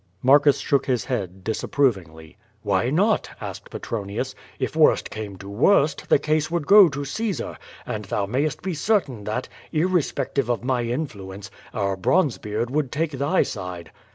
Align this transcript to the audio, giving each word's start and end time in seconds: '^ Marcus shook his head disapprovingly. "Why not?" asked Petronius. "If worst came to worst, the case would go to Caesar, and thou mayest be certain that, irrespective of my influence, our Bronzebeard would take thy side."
'^ 0.01 0.03
Marcus 0.23 0.57
shook 0.57 0.87
his 0.87 1.05
head 1.05 1.43
disapprovingly. 1.43 2.35
"Why 2.63 2.89
not?" 2.89 3.29
asked 3.39 3.69
Petronius. 3.69 4.33
"If 4.57 4.75
worst 4.75 5.11
came 5.11 5.35
to 5.37 5.47
worst, 5.47 6.09
the 6.09 6.17
case 6.17 6.49
would 6.49 6.65
go 6.65 6.89
to 6.89 7.05
Caesar, 7.05 7.59
and 7.85 8.05
thou 8.05 8.25
mayest 8.25 8.63
be 8.63 8.73
certain 8.73 9.25
that, 9.25 9.47
irrespective 9.71 10.49
of 10.49 10.63
my 10.63 10.85
influence, 10.85 11.51
our 11.71 11.95
Bronzebeard 11.95 12.71
would 12.71 12.91
take 12.91 13.11
thy 13.11 13.43
side." 13.43 13.91